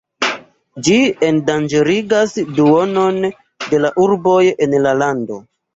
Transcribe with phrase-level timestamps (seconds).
[0.87, 0.95] Ĝi
[1.27, 3.23] endanĝerigas duonon
[3.69, 5.45] de la urboj en la lando.